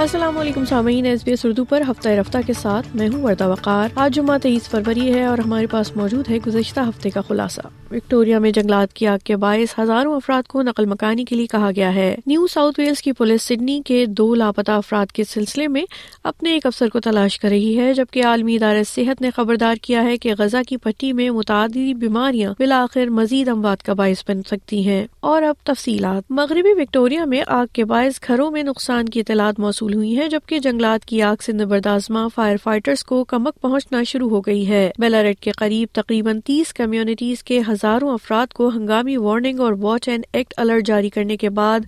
[0.00, 3.48] السلام علیکم سامعین ایس بی ایس اردو پر ہفتہ رفتہ کے ساتھ میں ہوں وردہ
[3.48, 7.60] وقار۔ آج جمعہ تیئیس فروری ہے اور ہمارے پاس موجود ہے گزشتہ ہفتے کا خلاصہ۔
[7.90, 11.70] وکٹوریا میں جنگلات کی آگ کے باعث ہزاروں افراد کو نقل مکانی کے لیے کہا
[11.76, 15.82] گیا ہے۔ نیو ساؤتھ ویلز کی پولیس سڈنی کے دو لاپتہ افراد کے سلسلے میں
[16.24, 20.04] اپنے ایک افسر کو تلاش کر رہی ہے، جبکہ عالمی ادارہ صحت نے خبردار کیا
[20.04, 24.88] ہے کہ غزہ کی پٹی میں متعدد بیماریاں بالآخر مزید اموات کا باعث بن سکتی
[24.88, 29.58] ہیں۔ اور اب تفصیلات۔ مغربی وکٹوریا میں آگ کے باعث گھروں میں نقصان کی اطلاعات
[29.58, 34.28] موصول ہوئی ہیں، جبکہ جنگلات کی آگ سے نبردازمہ فائر فائٹرز کو کمک پہنچنا شروع
[34.28, 39.60] ہو گئی ہے۔ بیلاریٹ کے قریب تقریباً تیس کمیونٹیز کے ہزاروں افراد کو ہنگامی وارننگ
[39.60, 41.80] اور واچ اینڈ ایکٹ الرٹ جاری کرنے کے بعد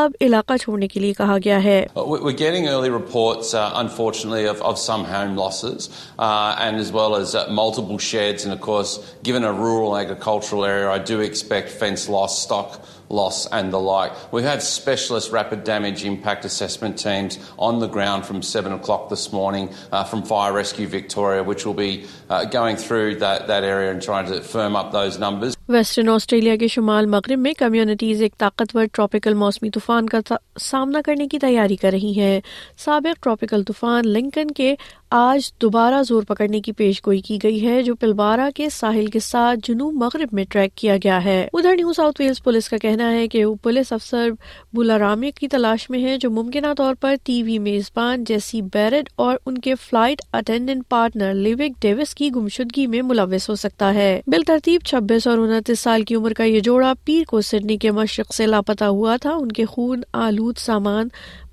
[0.00, 4.60] اب علاقہ چھوڑنے کے لیے کہا گیا ہے We're getting early reports, uh, unfortunately, of,
[4.70, 5.88] of some home losses,
[6.18, 8.44] uh, and as well as uh, multiple sheds.
[8.44, 13.46] And of course, given a rural agricultural area, I do expect fence loss, stock loss,
[13.46, 14.32] and the like.
[14.32, 19.32] We have specialist rapid damage impact assessment teams on the ground from 7 o'clock this
[19.32, 23.90] morning uh, from Fire Rescue Victoria, which will be uh, going through that, that area
[23.90, 25.57] and trying to firm up those numbers.
[25.68, 30.18] Western Australia کے شمال مغرب میں communities ایک طاقتور tropical موسمی طوفان کا
[30.60, 32.40] سامنا کرنے کی تیاری کر رہی ہیں
[32.78, 34.74] سابق ٹراپیکل طوفان لنکن کے
[35.10, 39.18] آج دوبارہ زور پکڑنے کی پیش گوئی کی گئی ہے، جو پلبارا کے ساحل کے
[39.18, 43.12] ساتھ جنوب مغرب میں ٹریک کیا گیا ہے۔ ادھر نیو ساؤتھ ویلز پولیس کا کہنا
[43.12, 44.28] ہے کہ وہ پولیس افسر
[44.72, 49.36] بولارامے کی تلاش میں ہے جو ممکنہ طور پر ٹی وی میزبان جیسی بیرڈ اور
[49.46, 54.42] ان کے flight attendant partner Luke Davies کی گمشدگی میں ملوث ہو سکتا ہے۔ بال
[54.42, 58.34] ترتیب چھبیس اور انتیس سال کی عمر کا یہ جوڑا پیر کو سڈنی کے مشرق
[58.34, 61.08] سے لاپتہ ہوا تھا۔ ان کے خون، آلود سامان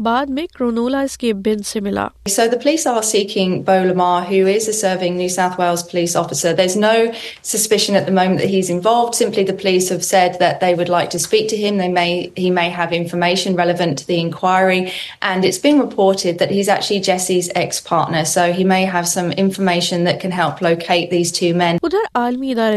[0.00, 1.62] بعد میں کرونولا اس کے بن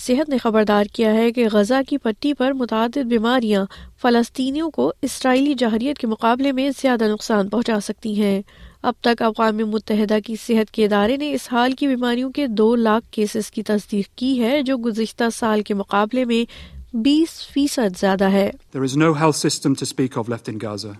[0.00, 3.64] صحت نے خبردار کیا ہے کہ غزہ کی پٹی پر متعدد بیماریاں
[4.02, 8.40] فلسطینیوں کو اسرائیلی جہریت کے مقابلے میں زیادہ نقصان پہنچا سکتی ہیں
[8.82, 12.74] اب تک اقوام متحدہ کی صحت کے ادارے نے اس حال کی بیماریوں کے دو
[12.76, 16.44] لاکھ کیسز کی تصدیق کی ہے، جو گزشتہ سال کے مقابلے میں
[16.92, 20.92] بیس فیصد زیادہ ہے There is no health system to speak of left in Gaza.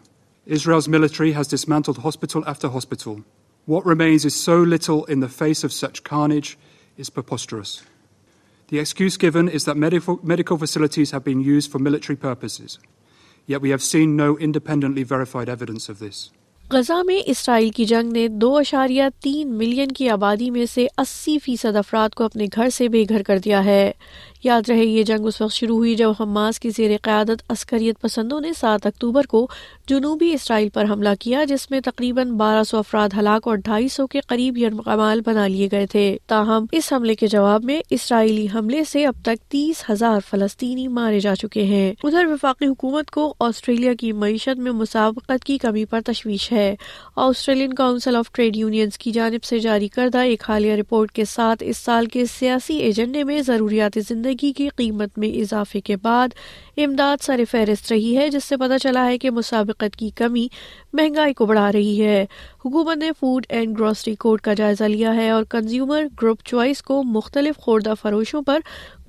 [0.46, 3.14] Israel's military has dismantled hospital after hospital.
[3.68, 6.50] What remains is so little in the face of such carnage
[6.98, 7.72] is preposterous.
[8.68, 12.78] The excuse given is that medical, medical facilities have been used for military purposes.
[13.46, 16.30] Yet we have seen no independently verified evidence of this.
[16.72, 21.38] Gaza میں Israel کی جنگ نے دو اشاریہ تین million کی آبادی میں سے اسی
[21.38, 23.92] فیصد افراد کو اپنے گھر سے بے گھر کر دیا ہے۔
[24.44, 28.40] یاد رہے، یہ جنگ اس وقت شروع ہوئی جب حماس کی زیر قیادت عسکریت پسندوں
[28.40, 29.48] نے سات اکتوبر کو
[29.86, 34.06] جنوبی اسرائیل پر حملہ کیا، جس میں تقریباً بارہ سو افراد ہلاک اور ڈھائی سو
[34.06, 38.84] کے قریب یرمقمال بنا لیے گئے تھے۔ تاہم، اس حملے کے جواب میں اسرائیلی حملے
[38.84, 43.94] سے اب تک تیس ہزار فلسطینی مارے جا چکے ہیں۔ ادھر وفاقی حکومت کو آسٹریلیا
[43.94, 46.55] کی معیشت میں مسابقت کی کمی پر تشویش ہے۔
[47.16, 51.62] Australian Council of Trade Unions کی جانب سے جاری کردہ ایک حالیہ رپورٹ کے ساتھ
[51.66, 56.28] اس سال کے سیاسی ایجنڈے میں ضروریات زندگی کی قیمت میں اضافے کے بعد
[56.76, 60.48] امداد سر فہرست رہی ہے، جس سے پتہ چلا ہے کہ مسابقت کی کمی
[60.92, 62.26] مہنگائی کو بڑھا رہی ہے۔
[62.64, 67.02] حکومت نے فوڈ اینڈ گروسری کوڈ کا جائزہ لیا ہے اور کنزیومر گروپ چوائس کو
[67.02, 68.58] مختلف خوردہ فروشوں پر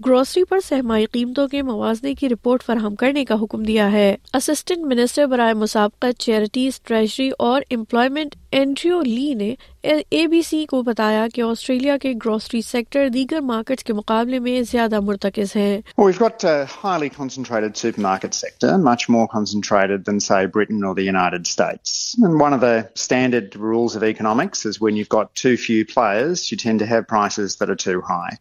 [0.05, 4.85] گروسری پر سہمائی قیمتوں کے موازنے کی رپورٹ فراہم کرنے کا حکم دیا ہے۔ اسسٹنٹ
[4.85, 9.53] منسٹر برائے مسابقت چیریٹیز ٹریجری اور امپلائمنٹ اینڈریو لی نے
[9.83, 14.61] اے بی سی کو بتایا کہ آسٹریلیا کے گروسری سیکٹر دیگر مارکیٹس کے مقابلے میں
[14.71, 20.19] زیادہ مرتکز ہے Well, we've got a highly concentrated supermarket sector, much more concentrated than,
[20.19, 22.15] say, Britain or the United States.
[22.23, 26.51] And one of the standard rules of economics is when you've got too few players,
[26.51, 28.33] you tend to have prices that are too high.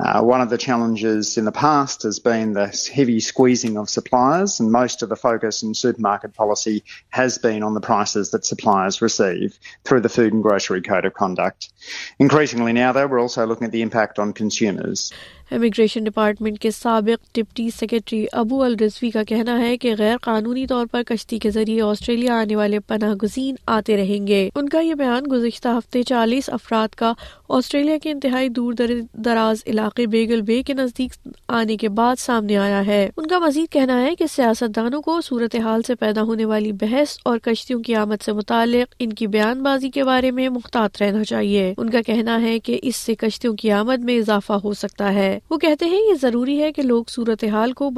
[0.00, 4.58] Uh, one of the challenges in the past has been the heavy squeezing of suppliers,
[4.58, 9.00] and most of the focus in supermarket policy has been on the prices that suppliers
[9.00, 11.72] receive through the Food and Grocery Code of Conduct.
[12.18, 15.12] Increasingly now, though, we're also looking at the impact on consumers.
[15.52, 20.86] Immigration department کے سابق deputy secretary Abul Rizvi کا کہنا ہے کہ غیر قانونی طور
[20.86, 24.94] پر کشتی کے ذریعے آسٹریلیا آنے والے پناہ گزین آتے رہیں گے۔ ان کا یہ
[24.94, 27.12] بیان گزشتہ ہفتے چالیس افراد کا
[27.48, 28.72] آسٹریلیا کے انتہائی دور
[29.12, 33.72] دراز علاقے بیگل بے کے نزدیک آنے کے بعد سامنے آیا ہے۔ ان کا مزید
[33.72, 37.94] کہنا ہے کہ سیاست دانوں کو صورتحال سے پیدا ہونے والی بحث اور کشتیوں کی
[37.94, 42.02] آمد سے متعلق ان کی بیان بازی کے بارے میں محتاط رہنا چاہیے۔ ان کا
[42.02, 45.84] کہنا ہے کہ اس سے کشتیوں کی آمد میں اضافہ ہو سکتا ہے۔ وہ کہتے
[45.84, 47.90] ہیں یہ ضروری ہے کہ لوگ صورت حال کو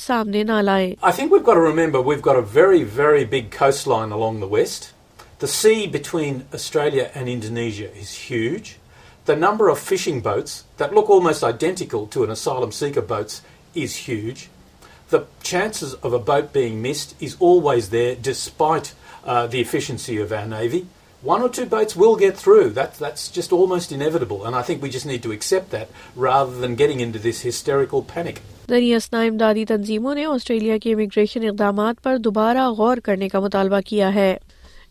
[0.00, 0.52] سامنے نہ
[5.46, 6.40] سی between
[7.14, 7.88] Indonesia
[21.22, 22.70] One or two boats will get through.
[22.70, 24.46] That, that's just almost inevitable.
[24.46, 28.02] And I think we just need to accept that rather than getting into this hysterical
[28.14, 28.40] panic.
[28.68, 33.80] دری اسنا امدادی تنظیموں نے آسٹریلیا کے immigration اقدامات پر دوبارہ غور کرنے کا مطالبہ
[33.86, 34.36] کیا ہے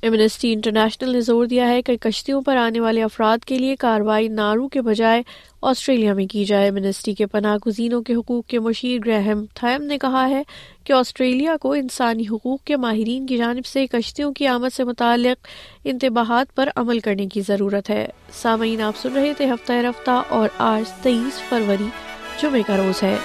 [0.01, 4.27] ایمنسٹی انٹرنیشنل نے زور دیا ہے کہ کشتیوں پر آنے والے افراد کے لیے کاروائی
[4.27, 5.23] نارو کے بجائے
[5.61, 9.97] آسٹریلیا میں کی جائے۔ ایمنسٹی کے پناہ گزینوں کے حقوق کے مشیر گرہم تھیم نے
[9.97, 10.43] کہا ہے
[10.83, 15.47] کہ آسٹریلیا کو انسانی حقوق کے ماہرین کی جانب سے کشتیوں کی آمد سے متعلق
[15.83, 20.49] انتباہات پر عمل کرنے کی ضرورت ہے۔ سامعین، آپ سن رہے تھے ہفتہ رفتہ اور
[20.57, 21.87] آج تیئیس فروری،
[22.41, 23.17] جمعے کا روز ہے۔